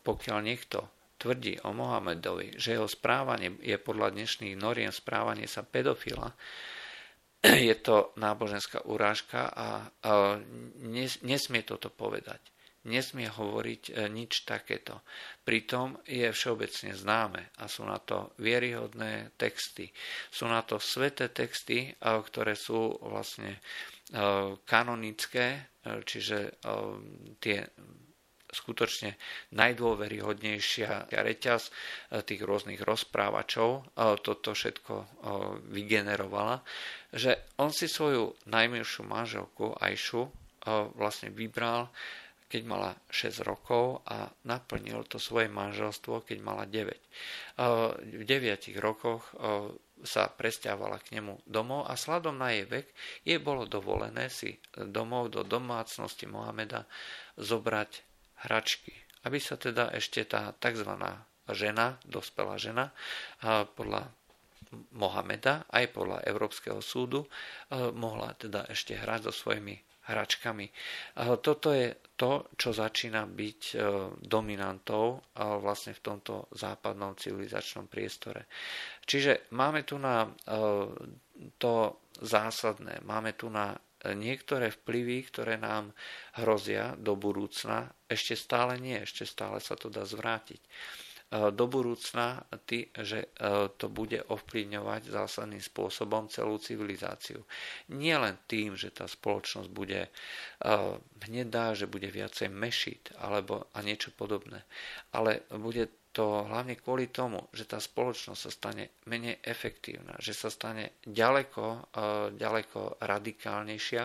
[0.01, 0.85] pokiaľ niekto
[1.23, 6.35] tvrdí o Mohamedovi, že jeho správanie je podľa dnešných noriem správanie sa pedofila,
[7.71, 9.87] je to náboženská urážka a
[11.23, 12.43] nesmie toto povedať.
[12.83, 15.07] Nesmie hovoriť e, nič takéto.
[15.47, 19.87] Pritom je všeobecne známe a sú na to vieryhodné texty.
[20.35, 23.61] Sú na to sveté texty, ktoré sú vlastne e,
[24.67, 26.59] kanonické, e, čiže
[27.39, 27.71] tie
[28.53, 29.17] skutočne
[29.57, 31.73] najdôveryhodnejšia reťaz
[32.29, 34.95] tých rôznych rozprávačov toto všetko
[35.73, 36.61] vygenerovala
[37.13, 40.29] že on si svoju najmilšiu manželku Ajšu
[40.97, 41.93] vlastne vybral,
[42.49, 46.93] keď mala 6 rokov a naplnil to svoje manželstvo, keď mala 9.
[48.17, 49.33] V 9 rokoch
[50.03, 52.87] sa presťahovala k nemu domov a sladom na jej vek
[53.23, 56.85] jej bolo dovolené si domov do domácnosti Mohameda
[57.39, 58.12] zobrať
[58.45, 58.93] hračky,
[59.25, 60.89] aby sa teda ešte tá tzv.
[61.51, 62.91] žena, dospelá žena,
[63.75, 64.11] podľa
[64.97, 67.29] Mohameda, aj podľa Európskeho súdu,
[67.93, 70.67] mohla teda ešte hrať so svojimi hračkami.
[71.39, 73.81] Toto je to, čo začína byť eh,
[74.19, 78.47] dominantou vlastne v tomto západnom civilizačnom priestore.
[79.03, 80.31] Čiže máme tu na eh,
[81.59, 81.75] to
[82.15, 83.75] zásadné, máme tu na
[84.11, 85.95] niektoré vplyvy, ktoré nám
[86.43, 90.59] hrozia do budúcna, ešte stále nie, ešte stále sa to dá zvrátiť.
[90.59, 90.69] E,
[91.49, 93.29] do budúcna, ty, že e,
[93.81, 97.41] to bude ovplyvňovať zásadným spôsobom celú civilizáciu.
[97.89, 100.11] Nie len tým, že tá spoločnosť bude e,
[101.25, 104.61] hnedá, že bude viacej mešit alebo a niečo podobné,
[105.17, 110.53] ale bude to hlavne kvôli tomu, že tá spoločnosť sa stane menej efektívna, že sa
[110.53, 111.97] stane ďaleko,
[112.37, 114.03] ďaleko radikálnejšia,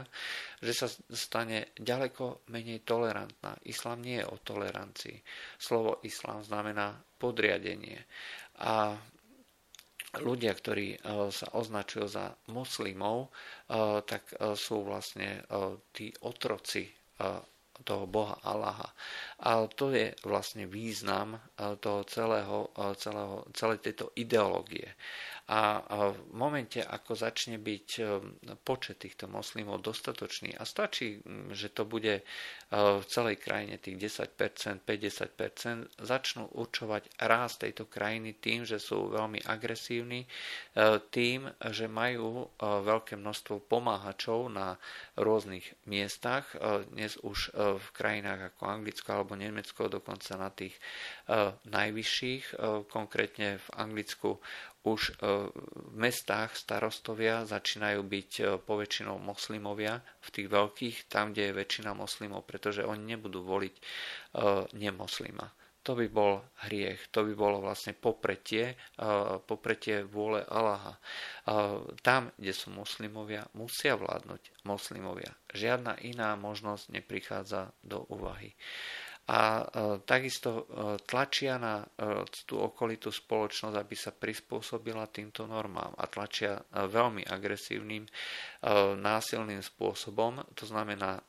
[0.63, 3.59] že sa stane ďaleko menej tolerantná.
[3.67, 5.19] Islám nie je o tolerancii.
[5.59, 7.99] Slovo islám znamená podriadenie.
[8.63, 8.95] A
[10.15, 13.29] ľudia, ktorí e, sa označujú za moslimov, e,
[14.07, 15.43] tak e, sú vlastne
[15.91, 16.87] tí otroci
[17.83, 18.89] toho Boha Allaha.
[19.45, 21.37] A to je vlastne význam
[21.81, 24.97] toho celého, celého, celej tejto ideológie.
[25.47, 25.79] A
[26.11, 28.03] v momente, ako začne byť e,
[28.67, 31.23] počet týchto moslimov dostatočný a stačí,
[31.55, 32.23] že to bude e,
[32.75, 39.47] v celej krajine tých 10%, 50%, začnú určovať ráz tejto krajiny tým, že sú veľmi
[39.47, 40.29] agresívni, e,
[41.15, 44.75] tým, že majú veľké množstvo pomáhačov na
[45.15, 46.51] rôznych miestach,
[46.91, 50.75] dnes už v krajinách ako Anglicko alebo Nemecko, dokonca na tých
[51.63, 52.59] najvyšších,
[52.91, 54.41] konkrétne v Anglicku
[54.87, 55.13] už e,
[55.91, 61.91] v mestách starostovia začínajú byť e, poväčšinou moslimovia v tých veľkých, tam, kde je väčšina
[61.91, 63.81] moslimov, pretože oni nebudú voliť e,
[64.79, 65.47] nemoslima.
[65.83, 68.75] To by bol hriech, to by bolo vlastne popretie,
[69.47, 70.99] popretie vôle Allaha.
[72.03, 75.31] Tam, kde sú moslimovia, musia vládnuť moslimovia.
[75.55, 78.51] Žiadna iná možnosť neprichádza do úvahy.
[79.27, 79.67] A
[80.07, 80.71] takisto
[81.03, 81.83] tlačia na
[82.47, 88.07] tú okolitú spoločnosť, aby sa prispôsobila týmto normám a tlačia veľmi agresívnym
[89.03, 90.39] násilným spôsobom.
[90.55, 91.19] To znamená,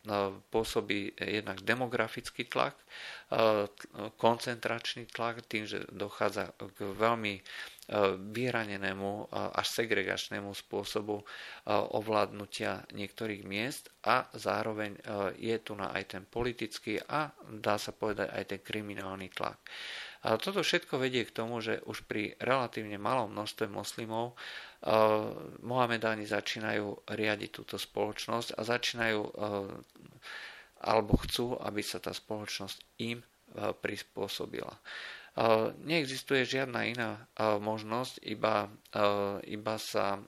[0.47, 2.79] pôsobí jednak demografický tlak,
[4.15, 7.43] koncentračný tlak tým, že dochádza k veľmi
[8.33, 11.25] vyhranenému až segregačnému spôsobu
[11.69, 15.01] ovládnutia niektorých miest a zároveň
[15.41, 19.57] je tu na aj ten politický a dá sa povedať aj ten kriminálny tlak.
[20.29, 24.37] A toto všetko vedie k tomu, že už pri relatívne malom množstve moslimov
[25.65, 29.21] Mohamedáni začínajú riadiť túto spoločnosť a začínajú
[30.79, 33.23] alebo chcú, aby sa tá spoločnosť im
[33.83, 34.71] prispôsobila.
[35.87, 38.67] Neexistuje žiadna iná možnosť, iba,
[39.47, 40.19] iba sa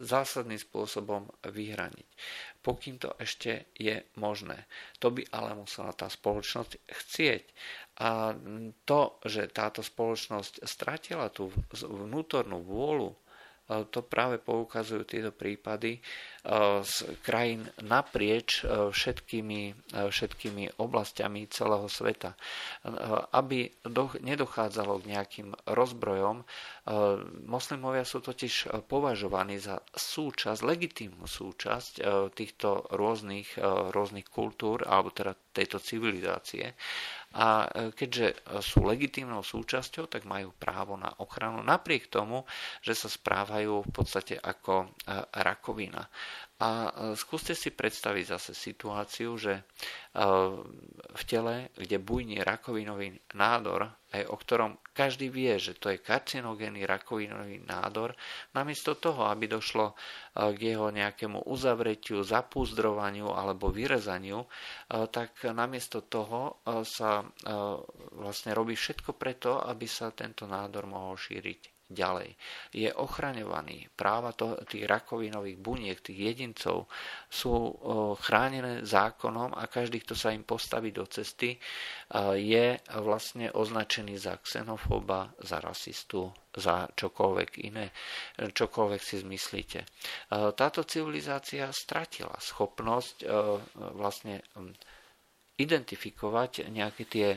[0.00, 2.08] zásadným spôsobom vyhraniť.
[2.60, 4.68] Pokým to ešte je možné.
[5.00, 7.44] To by ale musela tá spoločnosť chcieť.
[8.00, 8.32] A
[8.84, 13.16] to, že táto spoločnosť stratila tú vnútornú vôľu
[13.90, 16.00] to práve poukazujú tieto prípady e,
[16.82, 22.34] z krajín naprieč e, všetkými, e, všetkými oblastiami celého sveta.
[23.30, 23.70] Aby
[24.20, 26.42] nedochádzalo k nejakým rozbrojom,
[27.46, 32.02] moslimovia sú totiž považovaní za súčasť, legitímnu súčasť
[32.34, 33.60] týchto rôznych,
[33.92, 36.72] rôznych kultúr, alebo teda tejto civilizácie
[37.30, 42.42] a e, keďže e, sú legitímnou súčasťou, tak majú právo na ochranu napriek tomu,
[42.82, 46.02] že sa správajú v podstate ako e, rakovina.
[46.60, 49.64] A skúste si predstaviť zase situáciu, že
[51.08, 56.84] v tele, kde bujní rakovinový nádor, aj o ktorom každý vie, že to je karcinogénny
[56.84, 58.12] rakovinový nádor,
[58.52, 59.96] namiesto toho, aby došlo
[60.36, 64.44] k jeho nejakému uzavretiu, zapúzdrovaniu alebo vyrezaniu,
[65.08, 67.24] tak namiesto toho sa
[68.12, 72.38] vlastne robí všetko preto, aby sa tento nádor mohol šíriť ďalej.
[72.70, 73.90] Je ochraňovaný.
[73.98, 76.86] Práva to, tých rakovinových buniek, tých jedincov
[77.26, 77.74] sú
[78.22, 81.58] chránené zákonom a každý, kto sa im postaví do cesty,
[82.38, 82.66] je
[83.02, 87.90] vlastne označený za xenofóba, za rasistu, za čokoľvek iné,
[88.38, 89.80] čokoľvek si zmyslíte.
[90.30, 93.26] Táto civilizácia stratila schopnosť
[93.98, 94.42] vlastne
[95.60, 97.28] identifikovať nejaké tie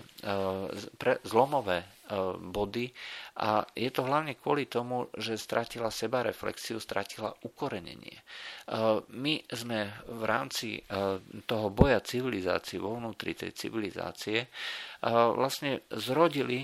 [1.28, 1.93] zlomové E,
[2.40, 2.92] body
[3.40, 8.20] a je to hlavne kvôli tomu, že stratila seba reflexiu, stratila ukorenenie.
[8.20, 8.24] E,
[9.08, 10.82] my sme v rámci e,
[11.48, 14.48] toho boja civilizácií, vo vnútri tej civilizácie,
[15.04, 16.64] vlastne zrodili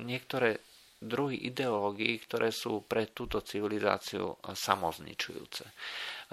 [0.00, 0.56] niektoré
[0.96, 5.68] druhy ideológií, ktoré sú pre túto civilizáciu samozničujúce.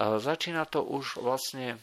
[0.00, 1.76] Začína to už vlastne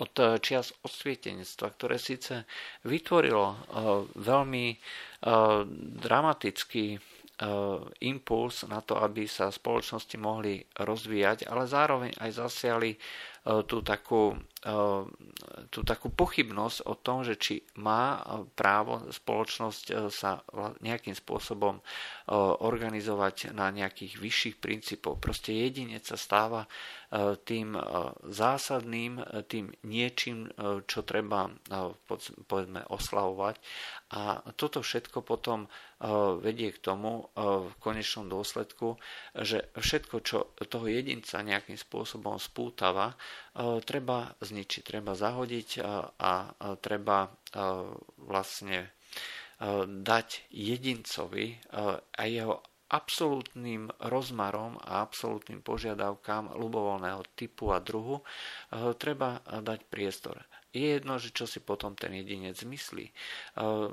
[0.00, 2.48] od čias osvietenstva, ktoré síce
[2.88, 3.68] vytvorilo
[4.16, 4.66] veľmi
[6.00, 6.96] dramatický
[8.06, 12.94] impuls na to, aby sa spoločnosti mohli rozvíjať, ale zároveň aj zasiali
[13.42, 14.38] tú takú,
[15.74, 18.22] tú takú pochybnosť o tom, že či má
[18.54, 20.46] právo spoločnosť sa
[20.78, 21.82] nejakým spôsobom
[22.62, 25.18] organizovať na nejakých vyšších princípoch.
[25.18, 26.70] Proste jedinec sa stáva
[27.42, 27.74] tým
[28.30, 30.46] zásadným, tým niečím,
[30.86, 31.50] čo treba
[32.46, 33.58] povedzme oslavovať.
[34.14, 35.66] A toto všetko potom
[36.42, 38.98] vedie k tomu v konečnom dôsledku,
[39.34, 43.18] že všetko, čo toho jedinca nejakým spôsobom spútava,
[43.84, 45.68] treba zničiť, treba zahodiť
[46.18, 46.32] a
[46.80, 47.18] treba
[48.22, 48.92] vlastne
[49.86, 51.46] dať jedincovi
[52.16, 58.20] a jeho absolútnym rozmarom a absolútnym požiadavkám ľubovoľného typu a druhu
[59.00, 60.36] treba dať priestor.
[60.72, 63.06] Je jedno, že čo si potom ten jedinec myslí.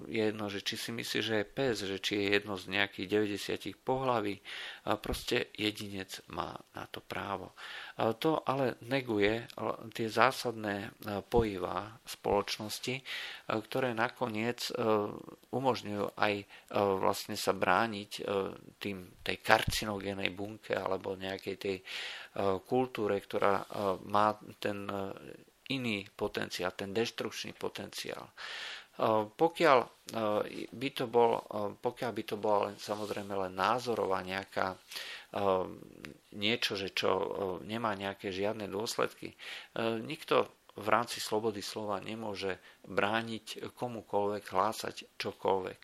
[0.07, 3.35] Je jedno, že či si myslí, že je pes, že či je jedno z nejakých
[3.35, 4.39] 90 pohlaví.
[5.03, 7.51] Proste jedinec má na to právo.
[7.99, 9.43] To ale neguje
[9.91, 10.95] tie zásadné
[11.27, 13.03] pojivá spoločnosti,
[13.51, 14.71] ktoré nakoniec
[15.51, 16.33] umožňujú aj
[16.95, 18.11] vlastne sa brániť
[18.79, 21.83] tým, tej karcinogénej bunke alebo nejakej tej
[22.63, 23.67] kultúre, ktorá
[24.07, 24.31] má
[24.63, 24.87] ten
[25.69, 28.29] iný potenciál, ten deštrukčný potenciál.
[29.31, 29.79] Pokiaľ
[30.75, 31.39] by to bol,
[31.79, 34.75] pokiaľ by to bola len, samozrejme len názorová nejaká
[36.35, 37.11] niečo, že čo
[37.63, 39.31] nemá nejaké žiadne dôsledky,
[40.03, 45.79] nikto v rámci slobody slova nemôže brániť komukoľvek, hlásať čokoľvek.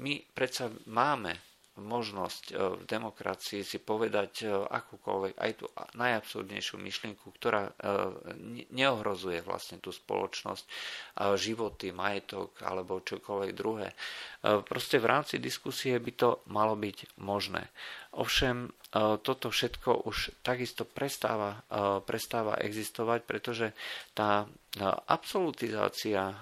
[0.00, 5.66] My predsa máme možnosť v demokracii si povedať akúkoľvek, aj tú
[5.98, 7.74] najabsurdnejšiu myšlienku, ktorá
[8.70, 10.64] neohrozuje vlastne tú spoločnosť,
[11.34, 13.90] životy, majetok alebo čokoľvek druhé.
[14.42, 17.66] Proste v rámci diskusie by to malo byť možné.
[18.14, 18.70] Ovšem
[19.26, 21.66] toto všetko už takisto prestáva,
[22.06, 23.74] prestáva existovať, pretože
[24.14, 24.46] tá
[25.10, 26.38] absolutizácia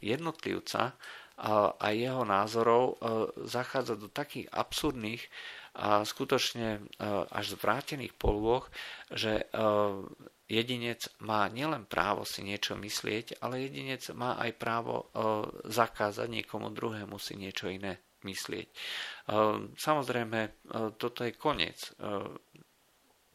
[0.00, 0.96] jednotlivca
[1.40, 3.00] a jeho názorov
[3.48, 5.24] zachádza do takých absurdných
[5.70, 6.84] a skutočne
[7.32, 8.68] až zvrátených polôch,
[9.08, 9.48] že
[10.50, 15.08] jedinec má nielen právo si niečo myslieť, ale jedinec má aj právo
[15.64, 18.68] zakázať niekomu druhému si niečo iné myslieť.
[19.80, 20.40] Samozrejme,
[21.00, 21.96] toto je koniec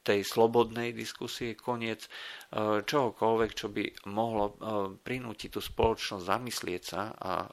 [0.06, 2.10] tej slobodnej diskusie, koniec e,
[2.86, 4.53] čohokoľvek, čo by mohlo e,
[5.01, 7.49] prinútiť tú spoločnosť zamyslieť sa a e,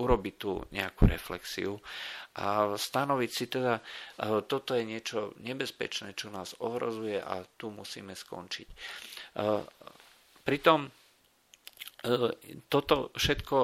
[0.00, 1.76] urobiť tú nejakú reflexiu
[2.40, 3.76] a stanoviť si teda,
[4.48, 8.68] toto je niečo nebezpečné, čo nás ohrozuje a tu musíme skončiť.
[10.40, 10.80] Pritom
[12.66, 13.56] toto všetko,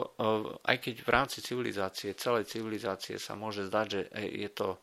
[0.62, 4.78] aj keď v rámci civilizácie, celej civilizácie sa môže zdať, že je to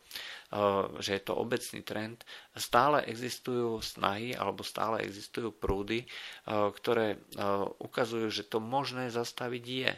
[0.46, 2.22] Eh, že je to obecný trend,
[2.54, 7.18] stále existujú snahy alebo stále existujú prúdy, eh, ktoré eh,
[7.82, 9.94] ukazujú, že to možné zastaviť je.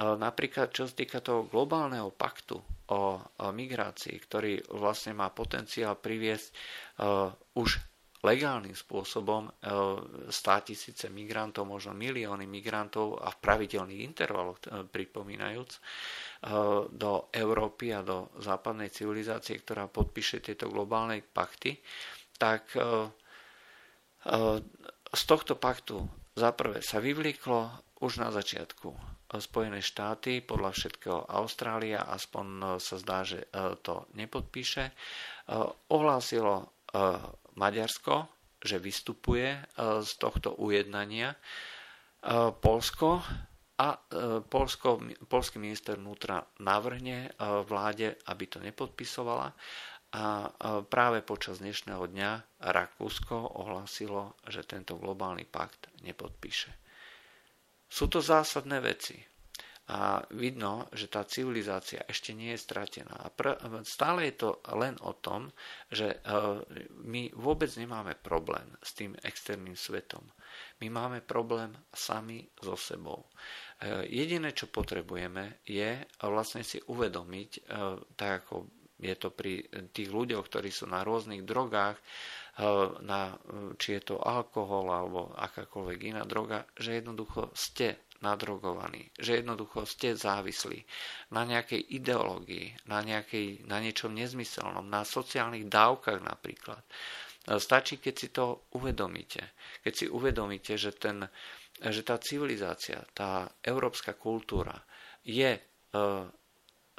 [0.00, 2.62] Napríklad, čo sa týka toho globálneho paktu
[2.94, 3.18] o
[3.50, 6.54] migrácii, ktorý vlastne má potenciál priviesť
[7.58, 7.68] už
[8.20, 9.48] legálnym spôsobom
[10.28, 10.30] 100
[10.68, 14.60] tisíce migrantov, možno milióny migrantov a v pravidelných intervaloch
[14.92, 15.80] pripomínajúc,
[16.40, 16.48] Eh,
[16.88, 21.76] do Európy a do západnej civilizácie, ktorá podpíše tieto globálne pakty,
[22.40, 22.72] tak
[25.12, 26.00] z tohto paktu
[26.32, 27.68] za prvé sa vyvlieklo
[28.00, 28.88] už na začiatku
[29.30, 33.44] Spojené štáty, podľa všetkého Austrália, aspoň sa zdá, že
[33.84, 34.88] to nepodpíše,
[35.92, 36.72] ohlásilo
[37.56, 38.28] Maďarsko,
[38.60, 41.32] že vystupuje z tohto ujednania.
[42.60, 43.24] Polsko
[43.80, 47.30] a e, Polsko, polský minister vnútra navrhne e,
[47.64, 49.56] vláde, aby to nepodpisovala
[50.12, 50.48] a e,
[50.84, 56.76] práve počas dnešného dňa Rakúsko ohlásilo, že tento globálny pakt nepodpíše.
[57.88, 59.16] Sú to zásadné veci
[59.90, 63.10] a vidno, že tá civilizácia ešte nie je stratená.
[63.10, 65.50] A pr- stále je to len o tom,
[65.90, 66.22] že
[67.02, 70.22] my vôbec nemáme problém s tým externým svetom.
[70.78, 73.26] My máme problém sami so sebou.
[73.82, 78.70] Eh, jediné, čo potrebujeme, je vlastne si uvedomiť, eh, tak ako
[79.00, 79.64] je to pri
[79.96, 81.96] tých ľuďoch, ktorí sú na rôznych drogách,
[83.00, 83.32] na,
[83.80, 90.12] či je to alkohol alebo akákoľvek iná droga, že jednoducho ste nadrogovaní, že jednoducho ste
[90.12, 90.84] závislí
[91.32, 96.84] na nejakej ideológii, na, nejakej, na niečom nezmyselnom, na sociálnych dávkach napríklad.
[97.48, 99.56] Stačí, keď si to uvedomíte.
[99.80, 101.24] Keď si uvedomíte, že ten
[101.80, 104.76] že tá civilizácia, tá európska kultúra
[105.24, 105.60] je e,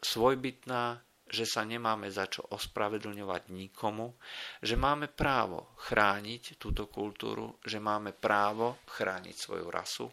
[0.02, 0.98] svojbytná,
[1.30, 4.18] že sa nemáme za čo ospravedlňovať nikomu,
[4.60, 10.10] že máme právo chrániť túto kultúru, že máme právo chrániť svoju rasu,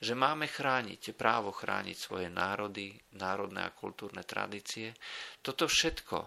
[0.00, 4.94] že máme chrániť, právo chrániť svoje národy, národné a kultúrne tradície.
[5.40, 6.18] Toto všetko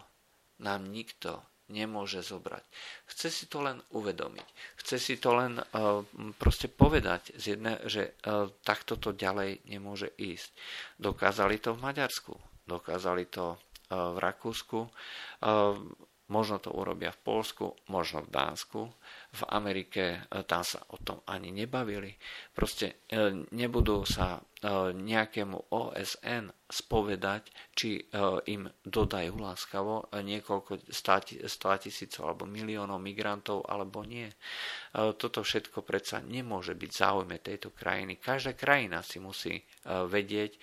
[0.63, 2.65] nám nikto nemôže zobrať.
[3.13, 4.47] Chce si to len uvedomiť.
[4.81, 6.01] Chce si to len uh,
[6.41, 10.49] proste povedať, z jedne, že uh, takto to ďalej nemôže ísť.
[10.97, 12.33] Dokázali to v Maďarsku,
[12.65, 14.79] dokázali to uh, v Rakúsku,
[16.29, 18.81] možno to urobia v Polsku, možno v Dánsku,
[19.29, 22.17] v Amerike tam sa o tom ani nebavili.
[22.49, 23.05] Proste
[23.53, 24.41] nebudú sa
[24.93, 28.01] nejakému OSN spovedať, či e,
[28.53, 30.93] im dodajú láskavo niekoľko
[31.49, 34.29] stá tisícov alebo miliónov migrantov alebo nie.
[34.29, 34.35] E,
[35.17, 38.21] toto všetko predsa nemôže byť záujme tejto krajiny.
[38.21, 39.63] Každá krajina si musí e,
[40.05, 40.61] vedieť,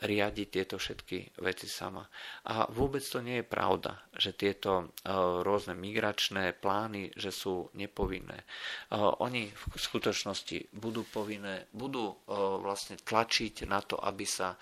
[0.00, 2.00] riadiť tieto všetky veci sama.
[2.48, 4.96] A vôbec to nie je pravda, že tieto
[5.44, 8.48] rôzne migračné plány, že sú nepovinné.
[8.96, 12.16] Oni v skutočnosti budú povinné, budú
[12.64, 14.56] vlastne tlačiť na to, aby sa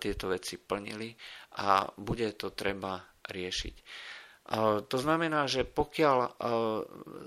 [0.00, 1.12] tieto veci plnili
[1.60, 3.76] a bude to treba riešiť.
[4.88, 6.40] To znamená, že pokiaľ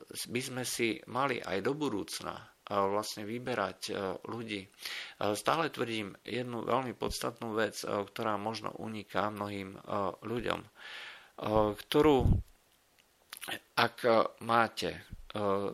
[0.09, 2.33] by sme si mali aj do budúcna
[2.69, 3.93] vlastne vyberať e,
[4.25, 4.65] ľudí.
[4.65, 4.69] E,
[5.37, 9.77] stále tvrdím jednu veľmi podstatnú vec, e, ktorá možno uniká mnohým
[10.25, 10.61] ľuďom,
[11.75, 12.17] ktorú
[13.75, 13.97] ak
[14.41, 15.03] máte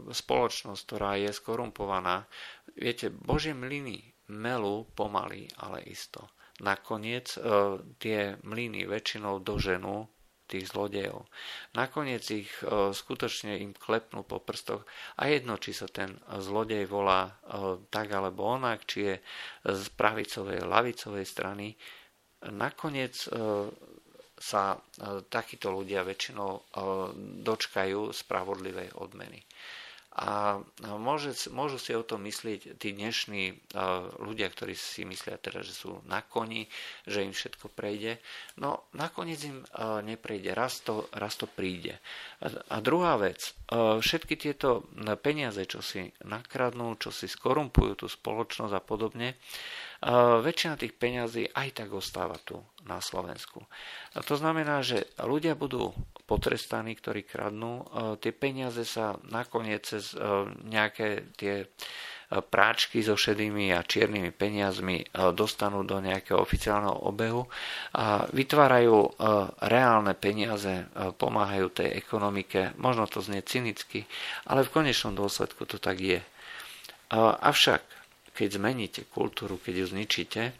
[0.10, 2.26] spoločnosť, ktorá je skorumpovaná,
[2.74, 4.02] viete, Božie mlyny
[4.34, 6.34] melú pomaly, ale isto.
[6.66, 7.38] Nakoniec
[8.02, 10.10] tie mlyny väčšinou doženú
[10.52, 11.24] tých zlodejov.
[11.80, 14.84] Nakoniec ich e, skutočne im klepnú po prstoch
[15.16, 17.32] a jedno, či sa ten zlodej volá e,
[17.88, 19.16] tak alebo onak, či je
[19.64, 21.72] z pravicovej, lavicovej strany,
[22.52, 23.72] nakoniec e,
[24.42, 24.74] sa
[25.30, 26.74] takíto ľudia väčšinou
[27.46, 29.38] dočkajú spravodlivej odmeny.
[30.12, 30.60] A
[31.00, 33.72] môže, môžu si o tom myslieť tí dnešní
[34.20, 36.68] ľudia, ktorí si myslia teda, že sú na koni,
[37.08, 38.20] že im všetko prejde.
[38.60, 39.64] No nakoniec im
[40.04, 41.96] neprejde, raz to, raz to príde.
[42.44, 44.84] A druhá vec, všetky tieto
[45.24, 49.40] peniaze, čo si nakradnú, čo si skorumpujú tú spoločnosť a podobne,
[50.42, 52.58] väčšina tých peňazí aj tak ostáva tu
[52.90, 53.62] na Slovensku.
[54.18, 55.94] A to znamená, že ľudia budú
[56.26, 57.86] potrestaní, ktorí kradnú.
[58.18, 60.18] Tie peniaze sa nakoniec cez
[60.66, 61.70] nejaké tie
[62.32, 65.04] práčky so šedými a čiernymi peniazmi
[65.36, 67.44] dostanú do nejakého oficiálneho obehu
[67.92, 69.20] a vytvárajú
[69.68, 70.88] reálne peniaze,
[71.20, 72.72] pomáhajú tej ekonomike.
[72.80, 74.08] Možno to znie cynicky,
[74.48, 76.24] ale v konečnom dôsledku to tak je.
[77.20, 78.01] Avšak
[78.32, 80.54] keď zmeníte kultúru, keď ju zničíte, e,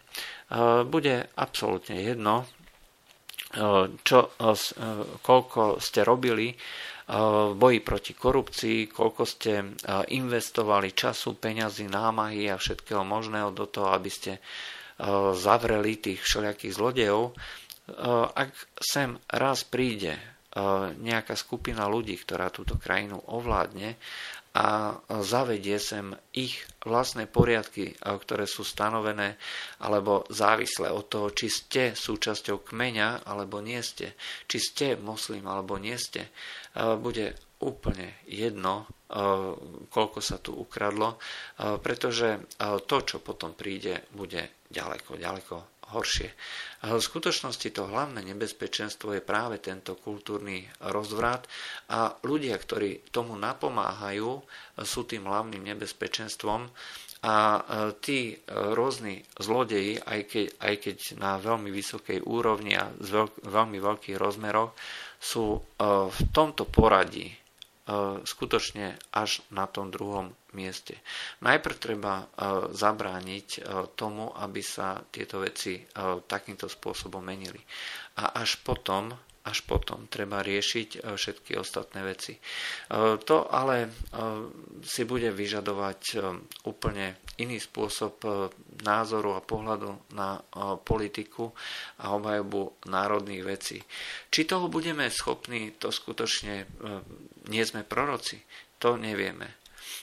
[0.84, 2.46] bude absolútne jedno, e,
[4.04, 4.54] čo, e,
[5.20, 6.54] koľko ste robili
[7.02, 9.74] v boji proti korupcii, koľko ste
[10.14, 14.38] investovali času, peňazí, námahy a všetkého možného do toho, aby ste
[15.34, 17.36] zavreli tých všelijakých zlodejov.
[18.32, 20.14] Ak sem raz príde
[21.02, 23.98] nejaká skupina ľudí, ktorá túto krajinu ovládne
[24.52, 29.40] a zavedie sem ich vlastné poriadky, ktoré sú stanovené
[29.80, 34.12] alebo závislé od toho, či ste súčasťou kmeňa alebo nie ste,
[34.44, 36.28] či ste moslim alebo nie ste,
[36.76, 37.32] bude
[37.64, 38.84] úplne jedno,
[39.88, 41.16] koľko sa tu ukradlo,
[41.80, 46.32] pretože to, čo potom príde, bude ďaleko, ďaleko horšie.
[46.82, 51.46] A v skutočnosti to hlavné nebezpečenstvo je práve tento kultúrny rozvrat
[51.92, 54.42] a ľudia, ktorí tomu napomáhajú,
[54.82, 56.66] sú tým hlavným nebezpečenstvom
[57.22, 57.60] a e,
[58.02, 63.46] tí e, rôzni zlodeji, aj keď, aj keď na veľmi vysokej úrovni a z veľk,
[63.46, 64.74] veľmi veľkých rozmeroch,
[65.22, 65.60] sú e,
[66.10, 67.30] v tomto poradí
[68.22, 71.00] skutočne až na tom druhom mieste.
[71.40, 72.24] Najprv treba e,
[72.70, 73.60] zabrániť e,
[73.92, 75.82] tomu, aby sa tieto veci e,
[76.22, 77.58] takýmto spôsobom menili.
[78.16, 79.10] A až potom,
[79.42, 82.38] až potom treba riešiť všetky ostatné veci.
[83.26, 83.90] To ale
[84.86, 86.00] si bude vyžadovať
[86.70, 88.22] úplne iný spôsob
[88.86, 90.38] názoru a pohľadu na
[90.86, 91.50] politiku
[91.98, 93.78] a obhajobu národných vecí.
[94.30, 96.66] Či toho budeme schopní, to skutočne
[97.50, 98.38] nie sme proroci,
[98.78, 99.62] to nevieme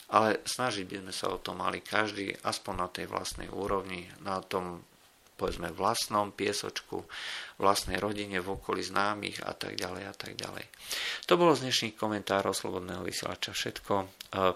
[0.10, 4.42] ale snažiť by sme sa o to mali každý aspoň na tej vlastnej úrovni, na
[4.42, 4.82] tom
[5.40, 7.08] povedzme vlastnom piesočku,
[7.64, 10.68] vlastnej rodine, v okolí známych a tak ďalej a tak ďalej.
[11.32, 13.94] To bolo z dnešných komentárov Slobodného vysielača všetko.
[14.04, 14.08] E,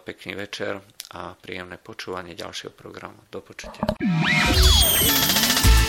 [0.04, 0.84] pekný večer
[1.16, 3.24] a príjemné počúvanie ďalšieho programu.
[3.32, 3.88] Do počutia.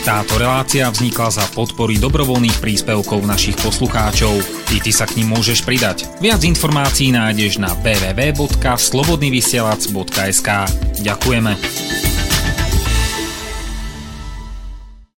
[0.05, 4.37] Táto relácia vznikla za podpory dobrovoľných príspevkov našich poslucháčov.
[4.69, 6.05] I ty sa k ním môžeš pridať.
[6.21, 10.49] Viac informácií nájdeš na www.slobodnyvysielac.sk
[11.01, 11.94] Ďakujeme.